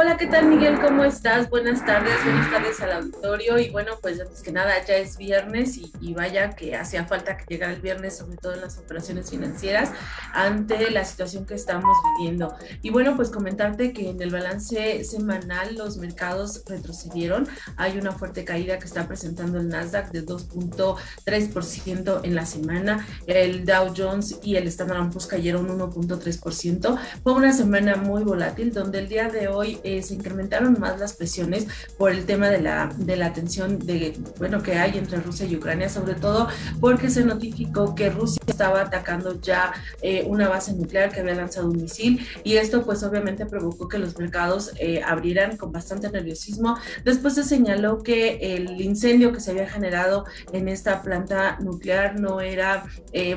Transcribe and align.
Hola, 0.00 0.16
¿qué 0.16 0.28
tal 0.28 0.46
Miguel? 0.46 0.78
¿Cómo 0.80 1.02
estás? 1.02 1.50
Buenas 1.50 1.84
tardes, 1.84 2.14
buenas 2.22 2.48
tardes 2.52 2.80
al 2.80 2.92
auditorio. 2.92 3.58
Y 3.58 3.70
bueno, 3.70 3.94
pues 4.00 4.20
antes 4.20 4.42
que 4.42 4.52
nada, 4.52 4.74
ya 4.86 4.94
es 4.94 5.16
viernes 5.16 5.76
y, 5.76 6.14
vaya 6.14 6.50
que 6.50 6.76
hacía 6.76 7.04
falta 7.04 7.36
que 7.36 7.44
llegara 7.48 7.72
el 7.72 7.80
viernes, 7.80 8.18
sobre 8.18 8.36
todo 8.36 8.54
en 8.54 8.60
las 8.60 8.78
operaciones 8.78 9.28
financieras, 9.30 9.90
ante 10.32 10.92
la 10.92 11.04
situación 11.04 11.46
que 11.46 11.54
estamos 11.54 11.96
viviendo. 12.16 12.54
Y 12.80 12.90
bueno, 12.90 13.16
pues 13.16 13.28
comentarte 13.30 13.92
que 13.92 14.10
en 14.10 14.22
el 14.22 14.30
balance 14.30 15.02
semanal 15.02 15.74
los 15.74 15.96
mercados 15.96 16.62
retrocedieron. 16.68 17.48
Hay 17.76 17.98
una 17.98 18.12
fuerte 18.12 18.44
caída 18.44 18.78
que 18.78 18.84
está 18.84 19.08
presentando 19.08 19.58
el 19.58 19.68
Nasdaq 19.68 20.12
de 20.12 20.24
2.3% 20.24 22.20
en 22.22 22.36
la 22.36 22.46
semana. 22.46 23.04
El 23.26 23.64
Dow 23.64 23.92
Jones 23.96 24.38
y 24.44 24.54
el 24.54 24.68
Standard 24.68 25.10
Poor's 25.10 25.26
cayeron 25.26 25.66
1.3%. 25.76 26.98
Fue 27.24 27.32
una 27.32 27.52
semana 27.52 27.96
muy 27.96 28.22
volátil 28.22 28.72
donde 28.72 29.00
el 29.00 29.08
día 29.08 29.28
de 29.28 29.48
hoy 29.48 29.80
eh, 29.88 30.02
se 30.02 30.14
incrementaron 30.14 30.78
más 30.78 31.00
las 31.00 31.14
presiones 31.14 31.66
por 31.96 32.10
el 32.10 32.26
tema 32.26 32.48
de 32.50 32.60
la, 32.60 32.92
de 32.98 33.16
la 33.16 33.32
tensión 33.32 33.78
de, 33.78 34.18
bueno, 34.38 34.62
que 34.62 34.74
hay 34.74 34.98
entre 34.98 35.18
Rusia 35.20 35.46
y 35.46 35.56
Ucrania, 35.56 35.88
sobre 35.88 36.14
todo 36.14 36.48
porque 36.78 37.08
se 37.08 37.24
notificó 37.24 37.94
que 37.94 38.10
Rusia 38.10 38.42
estaba 38.46 38.82
atacando 38.82 39.40
ya 39.40 39.72
eh, 40.02 40.24
una 40.26 40.48
base 40.48 40.74
nuclear 40.74 41.10
que 41.10 41.20
había 41.20 41.34
lanzado 41.34 41.70
un 41.70 41.80
misil 41.80 42.26
y 42.44 42.56
esto 42.56 42.84
pues 42.84 43.02
obviamente 43.02 43.46
provocó 43.46 43.88
que 43.88 43.98
los 43.98 44.18
mercados 44.18 44.72
eh, 44.78 45.02
abrieran 45.02 45.56
con 45.56 45.72
bastante 45.72 46.10
nerviosismo. 46.10 46.76
Después 47.04 47.34
se 47.34 47.44
señaló 47.44 48.02
que 48.02 48.56
el 48.56 48.80
incendio 48.80 49.32
que 49.32 49.40
se 49.40 49.52
había 49.52 49.68
generado 49.68 50.26
en 50.52 50.68
esta 50.68 51.02
planta 51.02 51.58
nuclear 51.60 52.20
no 52.20 52.40
era, 52.40 52.84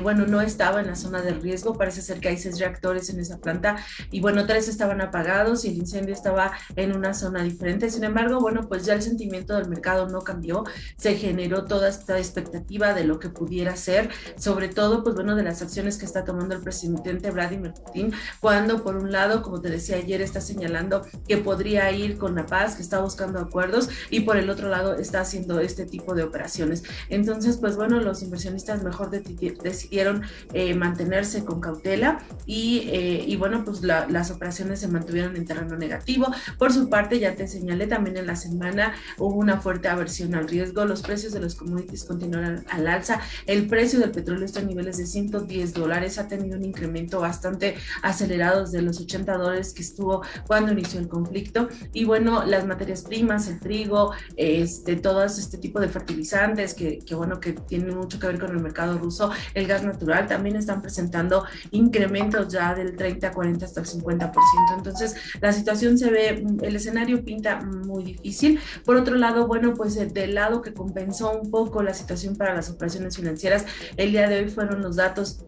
bueno, 0.02 0.26
no 0.26 0.40
estaba 0.40 0.80
en 0.80 0.88
la 0.88 0.96
zona 0.96 1.22
de 1.22 1.32
riesgo, 1.32 1.74
parece 1.74 2.02
ser 2.02 2.20
que 2.20 2.28
hay 2.28 2.36
seis 2.36 2.58
reactores 2.58 3.08
en 3.10 3.20
esa 3.20 3.38
planta 3.38 3.76
y 4.10 4.20
bueno, 4.20 4.46
tres 4.46 4.68
estaban 4.68 5.00
apagados 5.00 5.64
y 5.64 5.68
el 5.68 5.76
incendio 5.76 6.14
estaba 6.14 6.31
en 6.76 6.96
una 6.96 7.14
zona 7.14 7.42
diferente. 7.42 7.90
Sin 7.90 8.04
embargo, 8.04 8.40
bueno, 8.40 8.68
pues 8.68 8.84
ya 8.84 8.94
el 8.94 9.02
sentimiento 9.02 9.54
del 9.54 9.68
mercado 9.68 10.08
no 10.08 10.20
cambió, 10.20 10.64
se 10.96 11.14
generó 11.14 11.64
toda 11.64 11.88
esta 11.88 12.18
expectativa 12.18 12.94
de 12.94 13.04
lo 13.04 13.18
que 13.18 13.28
pudiera 13.28 13.76
ser, 13.76 14.10
sobre 14.36 14.68
todo, 14.68 15.02
pues 15.02 15.14
bueno, 15.14 15.36
de 15.36 15.42
las 15.42 15.62
acciones 15.62 15.98
que 15.98 16.04
está 16.04 16.24
tomando 16.24 16.54
el 16.54 16.62
presidente 16.62 17.30
Vladimir 17.30 17.72
Putin, 17.72 18.12
cuando 18.40 18.82
por 18.82 18.96
un 18.96 19.12
lado, 19.12 19.42
como 19.42 19.60
te 19.60 19.70
decía 19.70 19.96
ayer, 19.96 20.20
está 20.20 20.40
señalando 20.40 21.02
que 21.26 21.38
podría 21.38 21.90
ir 21.92 22.18
con 22.18 22.34
la 22.34 22.46
paz, 22.46 22.76
que 22.76 22.82
está 22.82 23.00
buscando 23.00 23.38
acuerdos, 23.38 23.88
y 24.10 24.20
por 24.20 24.36
el 24.36 24.50
otro 24.50 24.68
lado 24.68 24.94
está 24.94 25.20
haciendo 25.20 25.60
este 25.60 25.86
tipo 25.86 26.14
de 26.14 26.22
operaciones. 26.22 26.82
Entonces, 27.08 27.58
pues 27.58 27.76
bueno, 27.76 28.00
los 28.00 28.22
inversionistas 28.22 28.82
mejor 28.82 29.10
decidieron 29.10 30.22
eh, 30.52 30.74
mantenerse 30.74 31.44
con 31.44 31.60
cautela 31.60 32.18
y, 32.46 32.88
eh, 32.92 33.24
y 33.26 33.36
bueno, 33.36 33.64
pues 33.64 33.82
las 33.82 34.30
operaciones 34.30 34.80
se 34.80 34.88
mantuvieron 34.88 35.36
en 35.36 35.44
terreno 35.44 35.76
negativo. 35.76 36.21
Por 36.58 36.72
su 36.72 36.88
parte, 36.88 37.18
ya 37.18 37.34
te 37.34 37.46
señalé 37.48 37.86
también 37.86 38.16
en 38.16 38.26
la 38.26 38.36
semana 38.36 38.94
hubo 39.18 39.36
una 39.36 39.60
fuerte 39.60 39.88
aversión 39.88 40.34
al 40.34 40.48
riesgo, 40.48 40.84
los 40.84 41.02
precios 41.02 41.32
de 41.32 41.40
los 41.40 41.54
commodities 41.54 42.04
continuaron 42.04 42.64
al 42.70 42.86
alza, 42.86 43.20
el 43.46 43.66
precio 43.66 44.00
del 44.00 44.10
petróleo 44.10 44.44
está 44.44 44.60
a 44.60 44.64
niveles 44.64 44.96
de 44.98 45.06
110 45.06 45.72
dólares, 45.72 46.18
ha 46.18 46.28
tenido 46.28 46.56
un 46.56 46.64
incremento 46.64 47.20
bastante 47.20 47.76
acelerado 48.02 48.62
desde 48.62 48.82
los 48.82 49.00
80 49.00 49.36
dólares 49.36 49.72
que 49.72 49.82
estuvo 49.82 50.22
cuando 50.46 50.72
inició 50.72 51.00
el 51.00 51.08
conflicto. 51.08 51.68
Y 51.92 52.04
bueno, 52.04 52.44
las 52.44 52.66
materias 52.66 53.02
primas, 53.02 53.48
el 53.48 53.60
trigo, 53.60 54.12
este, 54.36 54.96
todo 54.96 55.24
este 55.24 55.58
tipo 55.58 55.80
de 55.80 55.88
fertilizantes 55.88 56.74
que, 56.74 56.98
que 56.98 57.14
bueno, 57.14 57.40
que 57.40 57.52
tienen 57.52 57.96
mucho 57.96 58.18
que 58.18 58.26
ver 58.26 58.38
con 58.38 58.50
el 58.50 58.62
mercado 58.62 58.98
ruso, 58.98 59.30
el 59.54 59.66
gas 59.66 59.82
natural 59.82 60.26
también 60.26 60.56
están 60.56 60.82
presentando 60.82 61.44
incrementos 61.70 62.48
ya 62.48 62.74
del 62.74 62.96
30, 62.96 63.32
40 63.32 63.64
hasta 63.64 63.80
el 63.80 63.86
50%. 63.86 64.32
Entonces, 64.76 65.14
la 65.40 65.52
situación 65.52 65.98
se 65.98 66.10
el 66.12 66.76
escenario 66.76 67.24
pinta 67.24 67.60
muy 67.60 68.04
difícil. 68.04 68.60
Por 68.84 68.96
otro 68.96 69.16
lado, 69.16 69.46
bueno, 69.46 69.74
pues 69.74 69.96
eh, 69.96 70.06
del 70.06 70.34
lado 70.34 70.62
que 70.62 70.72
compensó 70.72 71.38
un 71.38 71.50
poco 71.50 71.82
la 71.82 71.94
situación 71.94 72.36
para 72.36 72.54
las 72.54 72.70
operaciones 72.70 73.16
financieras, 73.16 73.66
el 73.96 74.12
día 74.12 74.28
de 74.28 74.40
hoy 74.40 74.48
fueron 74.48 74.82
los 74.82 74.96
datos 74.96 75.44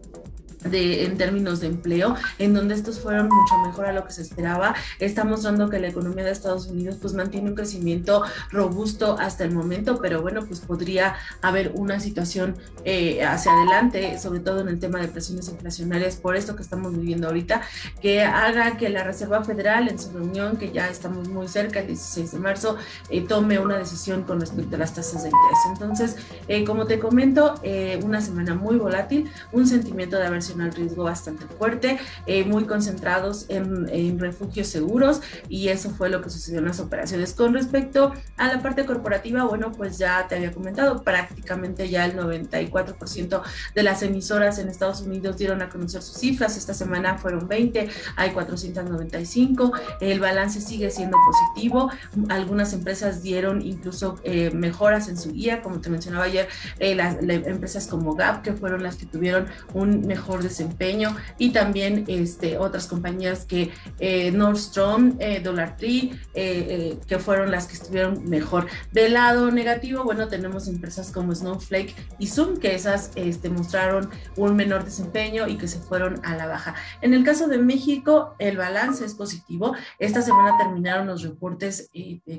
de, 0.65 1.05
en 1.05 1.17
términos 1.17 1.59
de 1.59 1.67
empleo, 1.67 2.15
en 2.39 2.53
donde 2.53 2.75
estos 2.75 2.99
fueron 2.99 3.29
mucho 3.29 3.57
mejor 3.65 3.85
a 3.85 3.93
lo 3.93 4.05
que 4.05 4.13
se 4.13 4.21
esperaba. 4.21 4.75
Está 4.99 5.23
mostrando 5.23 5.69
que 5.69 5.79
la 5.79 5.87
economía 5.87 6.25
de 6.25 6.31
Estados 6.31 6.67
Unidos 6.67 6.97
pues 7.01 7.13
mantiene 7.13 7.49
un 7.49 7.55
crecimiento 7.55 8.23
robusto 8.51 9.17
hasta 9.19 9.43
el 9.43 9.51
momento, 9.51 9.99
pero 10.01 10.21
bueno, 10.21 10.45
pues 10.45 10.59
podría 10.59 11.15
haber 11.41 11.71
una 11.75 11.99
situación 11.99 12.55
eh, 12.83 13.23
hacia 13.23 13.51
adelante, 13.53 14.17
sobre 14.19 14.39
todo 14.39 14.61
en 14.61 14.69
el 14.69 14.79
tema 14.79 14.99
de 14.99 15.07
presiones 15.07 15.47
inflacionarias, 15.49 16.15
por 16.15 16.35
esto 16.35 16.55
que 16.55 16.61
estamos 16.61 16.97
viviendo 16.97 17.27
ahorita, 17.27 17.61
que 18.01 18.23
haga 18.23 18.77
que 18.77 18.89
la 18.89 19.03
Reserva 19.03 19.43
Federal 19.43 19.87
en 19.87 19.99
su 19.99 20.11
reunión, 20.11 20.57
que 20.57 20.71
ya 20.71 20.89
estamos 20.89 21.27
muy 21.29 21.47
cerca, 21.47 21.79
el 21.79 21.87
16 21.87 22.31
de 22.31 22.39
marzo, 22.39 22.77
eh, 23.09 23.21
tome 23.21 23.59
una 23.59 23.77
decisión 23.77 24.23
con 24.23 24.39
respecto 24.39 24.75
a 24.75 24.79
las 24.79 24.93
tasas 24.93 25.23
de 25.23 25.29
interés. 25.29 25.59
Entonces, 25.71 26.15
eh, 26.47 26.63
como 26.65 26.85
te 26.85 26.99
comento, 26.99 27.55
una 28.03 28.21
semana 28.21 28.55
muy 28.55 28.77
volátil, 28.77 29.29
un 29.51 29.67
sentimiento 29.67 30.17
de 30.17 30.25
aversión 30.25 30.54
al 30.61 30.73
riesgo 30.73 31.03
bastante 31.03 31.45
fuerte, 31.45 31.99
eh, 32.25 32.43
muy 32.43 32.65
concentrados 32.65 33.45
en, 33.49 33.87
en, 33.89 34.19
refugios 34.19 34.67
seguros 34.67 35.21
y 35.49 35.67
eso 35.67 35.89
fue 35.89 36.09
lo 36.09 36.21
que 36.21 36.29
sucedió 36.29 36.59
en 36.59 36.65
las 36.65 36.79
operaciones. 36.79 37.33
Con 37.33 37.53
respecto 37.53 38.13
a 38.37 38.47
la 38.47 38.61
parte 38.61 38.85
corporativa, 38.85 39.43
bueno, 39.43 39.71
pues 39.71 39.97
ya 39.97 40.27
te 40.27 40.35
había 40.35 40.51
comentado, 40.51 41.03
prácticamente 41.03 41.89
ya 41.89 42.05
el 42.05 42.17
94% 42.17 43.41
de 43.73 43.83
las 43.83 44.01
emisoras 44.03 44.59
en 44.59 44.69
Estados 44.69 45.01
Unidos 45.01 45.37
dieron 45.37 45.61
a 45.61 45.69
conocer 45.69 46.01
sus 46.01 46.17
cifras, 46.17 46.57
esta 46.57 46.73
semana 46.73 47.17
fueron 47.17 47.47
20, 47.47 47.89
hay 48.15 48.31
495, 48.31 49.71
el 50.01 50.19
balance 50.19 50.61
sigue 50.61 50.89
siendo 50.91 51.17
positivo, 51.25 51.91
algunas 52.29 52.73
empresas 52.73 53.21
dieron 53.21 53.61
incluso 53.61 54.19
eh, 54.23 54.51
mejoras 54.51 55.07
en 55.07 55.17
su 55.17 55.31
guía, 55.31 55.61
como 55.61 55.79
te 55.81 55.89
mencionaba 55.89 56.25
ayer, 56.25 56.47
eh, 56.79 56.95
las, 56.95 57.17
empresas 57.21 57.87
como 57.87 58.15
Gap, 58.15 58.41
que 58.41 58.53
fueron 58.53 58.83
las 58.83 58.95
que 58.95 59.05
tuvieron 59.05 59.47
un 59.73 60.05
mejor 60.07 60.43
desempeño 60.45 61.15
y 61.37 61.51
también 61.51 62.05
este, 62.07 62.57
otras 62.57 62.87
compañías 62.87 63.45
que 63.45 63.71
eh, 63.99 64.31
Nordstrom, 64.31 65.17
eh, 65.19 65.41
Dollar 65.41 65.77
Tree, 65.77 66.11
eh, 66.33 66.97
que 67.07 67.19
fueron 67.19 67.51
las 67.51 67.67
que 67.67 67.73
estuvieron 67.73 68.27
mejor. 68.29 68.67
Del 68.91 69.13
lado 69.13 69.51
negativo, 69.51 70.03
bueno, 70.03 70.27
tenemos 70.27 70.67
empresas 70.67 71.11
como 71.11 71.33
Snowflake 71.33 71.95
y 72.19 72.27
Zoom, 72.27 72.57
que 72.57 72.75
esas 72.75 73.11
este, 73.15 73.49
mostraron 73.49 74.09
un 74.37 74.55
menor 74.55 74.85
desempeño 74.85 75.47
y 75.47 75.57
que 75.57 75.67
se 75.67 75.79
fueron 75.79 76.21
a 76.25 76.35
la 76.35 76.47
baja. 76.47 76.75
En 77.01 77.13
el 77.13 77.23
caso 77.23 77.47
de 77.47 77.57
México, 77.57 78.35
el 78.39 78.57
balance 78.57 79.05
es 79.05 79.13
positivo. 79.13 79.75
Esta 79.99 80.21
semana 80.21 80.57
terminaron 80.57 81.07
los 81.07 81.23
reportes 81.23 81.89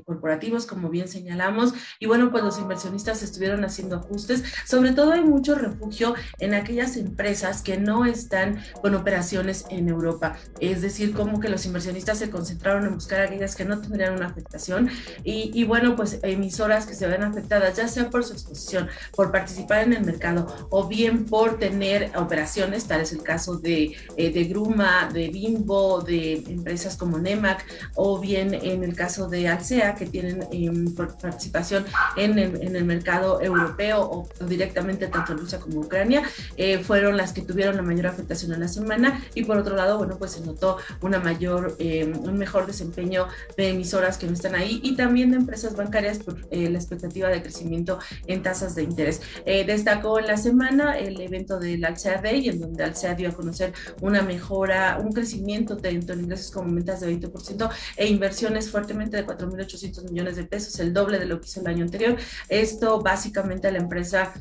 corporativos, 0.05 0.66
como 0.66 0.89
bien 0.89 1.09
señalamos, 1.09 1.75
y 2.00 2.06
bueno, 2.06 2.31
pues 2.31 2.43
los 2.43 2.59
inversionistas 2.59 3.22
estuvieron 3.22 3.65
haciendo 3.65 3.97
ajustes. 3.97 4.45
Sobre 4.65 4.93
todo 4.93 5.12
hay 5.12 5.25
mucho 5.25 5.55
refugio 5.55 6.15
en 6.39 6.55
aquellas 6.55 6.97
empresas 6.97 7.62
que 7.62 7.77
no 7.78 7.85
están 8.04 8.62
con 8.82 8.94
operaciones 8.94 9.64
en 9.70 9.88
Europa. 9.88 10.36
Es 10.60 10.82
decir, 10.82 11.12
como 11.12 11.41
que 11.41 11.48
los 11.48 11.64
inversionistas 11.66 12.19
se 12.19 12.30
concentraron 12.30 12.86
en 12.86 12.94
buscar 12.94 13.20
aquellas 13.20 13.56
que 13.56 13.64
no 13.64 13.80
tendrían 13.80 14.14
una 14.14 14.26
afectación 14.26 14.91
y, 15.24 15.64
bueno, 15.64 15.97
pues 15.97 16.19
emisoras 16.22 16.86
que 16.86 16.94
se 16.94 17.06
ven 17.06 17.22
afectadas, 17.22 17.76
ya 17.76 17.88
sea 17.88 18.10
por 18.10 18.24
su 18.24 18.32
exposición, 18.32 18.88
por 19.14 19.32
participar 19.32 19.84
en 19.84 19.92
el 19.92 20.04
mercado 20.04 20.47
o 20.70 20.86
bien 20.86 21.24
por 21.24 21.58
tener 21.58 22.12
operaciones, 22.16 22.86
tal 22.86 23.00
es 23.00 23.12
el 23.12 23.22
caso 23.22 23.56
de, 23.56 23.97
eh, 24.16 24.44
Gruma, 24.44 25.08
de 25.12 25.28
Bimbo, 25.28 26.00
de 26.00 26.34
empresas 26.48 26.97
como 26.97 27.18
Nemac 27.18 27.64
o 27.94 28.18
bien 28.20 28.54
en 28.54 28.84
el 28.84 28.94
caso 28.94 29.28
de 29.28 29.48
Alsea 29.48 29.94
que 29.94 30.06
tienen 30.06 30.47
em, 30.50 30.94
participación 30.94 31.84
en 32.16 32.38
el, 32.38 32.62
en 32.62 32.76
el, 32.76 32.84
mercado 32.84 33.41
europeo 33.42 34.00
o, 34.00 34.28
directamente 34.47 35.08
tanto 35.08 35.32
en 35.32 35.38
Rusia 35.38 35.58
como 35.58 35.80
Ucrania, 35.80 36.22
eh, 36.56 36.78
fueron 36.78 37.16
las 37.16 37.32
que 37.32 37.42
tuvieron 37.42 37.75
la 37.76 37.82
mayor 37.82 38.06
afectación 38.06 38.53
en 38.53 38.60
la 38.60 38.69
semana 38.69 39.22
y 39.34 39.44
por 39.44 39.56
otro 39.59 39.77
lado, 39.77 39.98
bueno, 39.98 40.16
pues 40.18 40.33
se 40.33 40.41
notó 40.41 40.78
una 41.01 41.18
mayor, 41.18 41.77
eh, 41.78 42.04
un 42.04 42.39
mejor 42.39 42.66
desempeño 42.66 43.27
de 43.56 43.71
emisoras 43.71 44.18
que 44.18 44.27
no 44.27 44.33
están 44.33 44.54
ahí 44.54 44.80
y 44.83 44.97
también 44.97 45.30
de 45.30 45.36
empresas 45.36 45.77
bancarias 45.77 46.18
por 46.18 46.36
eh, 46.51 46.68
la 46.71 46.78
expectativa 46.78 47.28
de 47.28 47.42
crecimiento 47.42 47.98
en 48.27 48.42
tasas 48.42 48.74
de 48.74 48.83
interés. 48.83 49.21
Eh, 49.45 49.65
destacó 49.65 50.18
en 50.18 50.27
la 50.27 50.36
semana 50.36 50.98
el 50.98 51.21
evento 51.21 51.59
del 51.59 51.84
Alsea 51.84 52.21
Day, 52.21 52.48
en 52.48 52.60
donde 52.60 52.84
Alsea 52.84 53.15
dio 53.15 53.28
a 53.28 53.33
conocer 53.33 53.72
una 54.01 54.22
mejora, 54.22 54.98
un 55.03 55.12
crecimiento 55.12 55.77
tanto 55.77 56.12
en 56.12 56.21
ingresos 56.21 56.51
como 56.51 56.74
ventas 56.74 57.01
de 57.01 57.09
20% 57.09 57.71
e 57.97 58.09
inversiones 58.09 58.71
fuertemente 58.71 59.16
de 59.16 59.27
4.800 59.27 60.10
millones 60.10 60.36
de 60.36 60.45
pesos, 60.45 60.78
el 60.80 60.92
doble 60.92 61.18
de 61.18 61.27
lo 61.27 61.41
que 61.41 61.47
hizo 61.47 61.60
el 61.60 61.66
año 61.68 61.84
anterior. 61.84 62.16
Esto 62.48 63.01
básicamente 63.01 63.71
la 63.71 63.78
empresa 63.78 64.33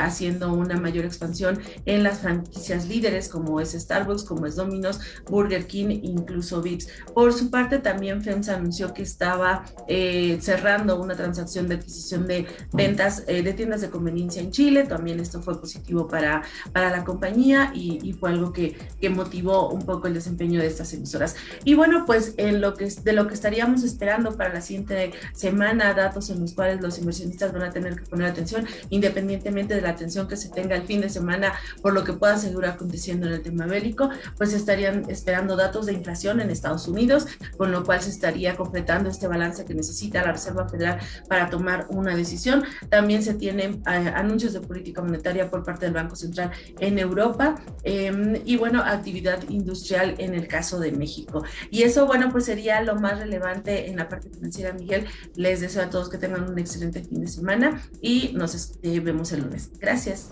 haciendo 0.00 0.52
una 0.52 0.76
mayor 0.76 1.04
expansión 1.04 1.60
en 1.86 2.02
las 2.02 2.20
franquicias 2.20 2.81
compañías 2.82 2.88
líderes 2.88 3.28
como 3.28 3.60
es 3.60 3.72
Starbucks, 3.72 4.24
como 4.24 4.46
es 4.46 4.56
Domino's, 4.56 5.00
Burger 5.28 5.66
King, 5.66 6.00
incluso 6.02 6.62
Vips. 6.62 6.88
Por 7.14 7.32
su 7.32 7.50
parte, 7.50 7.78
también 7.78 8.22
FEMSA 8.22 8.56
anunció 8.56 8.92
que 8.92 9.02
estaba 9.02 9.64
eh, 9.88 10.38
cerrando 10.40 11.00
una 11.00 11.14
transacción 11.14 11.68
de 11.68 11.76
adquisición 11.76 12.26
de 12.26 12.46
ventas 12.72 13.24
eh, 13.26 13.42
de 13.42 13.52
tiendas 13.52 13.80
de 13.80 13.90
conveniencia 13.90 14.42
en 14.42 14.50
Chile. 14.50 14.84
También 14.84 15.20
esto 15.20 15.42
fue 15.42 15.60
positivo 15.60 16.08
para, 16.08 16.42
para 16.72 16.90
la 16.90 17.04
compañía 17.04 17.72
y, 17.74 18.12
fue 18.12 18.30
algo 18.30 18.52
que, 18.52 18.76
que, 19.00 19.08
motivó 19.08 19.70
un 19.70 19.82
poco 19.82 20.06
el 20.06 20.14
desempeño 20.14 20.60
de 20.60 20.66
estas 20.66 20.92
emisoras. 20.92 21.34
Y 21.64 21.74
bueno, 21.74 22.04
pues 22.06 22.34
en 22.36 22.60
lo 22.60 22.74
que, 22.74 22.86
de 22.86 23.12
lo 23.12 23.26
que 23.26 23.34
estaríamos 23.34 23.82
esperando 23.82 24.36
para 24.36 24.52
la 24.52 24.60
siguiente 24.60 25.12
semana, 25.32 25.94
datos 25.94 26.30
en 26.30 26.40
los 26.40 26.52
cuales 26.52 26.80
los 26.80 26.98
inversionistas 26.98 27.52
van 27.52 27.62
a 27.62 27.70
tener 27.70 27.96
que 27.96 28.04
poner 28.04 28.28
atención, 28.28 28.66
independientemente 28.90 29.74
de 29.74 29.80
la 29.80 29.90
atención 29.90 30.28
que 30.28 30.36
se 30.36 30.50
tenga 30.50 30.76
el 30.76 30.82
fin 30.82 31.00
de 31.00 31.08
semana 31.08 31.52
por 31.80 31.94
lo 31.94 32.04
que 32.04 32.12
pueda 32.12 32.36
seguir 32.36 32.52
aconteciendo 32.72 33.26
en 33.26 33.34
el 33.34 33.42
tema 33.42 33.66
bélico, 33.66 34.10
pues 34.36 34.52
estarían 34.52 35.08
esperando 35.08 35.56
datos 35.56 35.86
de 35.86 35.92
inflación 35.92 36.40
en 36.40 36.50
Estados 36.50 36.88
Unidos, 36.88 37.26
con 37.56 37.72
lo 37.72 37.84
cual 37.84 38.02
se 38.02 38.10
estaría 38.10 38.56
completando 38.56 39.08
este 39.08 39.26
balance 39.26 39.64
que 39.64 39.74
necesita 39.74 40.22
la 40.22 40.32
Reserva 40.32 40.68
Federal 40.68 40.98
para 41.28 41.50
tomar 41.50 41.86
una 41.90 42.16
decisión. 42.16 42.64
También 42.88 43.22
se 43.22 43.34
tienen 43.34 43.82
eh, 43.86 44.12
anuncios 44.14 44.52
de 44.52 44.60
política 44.60 45.02
monetaria 45.02 45.50
por 45.50 45.62
parte 45.64 45.86
del 45.86 45.94
Banco 45.94 46.16
Central 46.16 46.50
en 46.78 46.98
Europa 46.98 47.56
em, 47.84 48.40
y 48.44 48.56
bueno, 48.56 48.82
actividad 48.82 49.48
industrial 49.48 50.14
en 50.18 50.34
el 50.34 50.48
caso 50.48 50.78
de 50.78 50.92
México. 50.92 51.44
Y 51.70 51.82
eso, 51.82 52.06
bueno, 52.06 52.30
pues 52.30 52.44
sería 52.44 52.82
lo 52.82 52.96
más 52.96 53.18
relevante 53.18 53.88
en 53.88 53.96
la 53.96 54.08
parte 54.08 54.30
financiera, 54.30 54.72
Miguel. 54.72 55.06
Les 55.34 55.60
deseo 55.60 55.82
a 55.82 55.90
todos 55.90 56.08
que 56.08 56.18
tengan 56.18 56.48
un 56.50 56.58
excelente 56.58 57.02
fin 57.02 57.20
de 57.20 57.28
semana 57.28 57.82
y 58.00 58.32
nos 58.34 58.78
vemos 58.82 59.32
el 59.32 59.40
lunes. 59.42 59.70
Gracias. 59.80 60.28